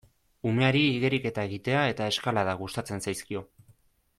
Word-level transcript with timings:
Umeari 0.51 0.81
igeriketa 0.93 1.45
egitea 1.49 1.83
eta 1.91 2.07
eskalada 2.15 2.57
gustatzen 2.63 3.07
zaizkio. 3.09 3.45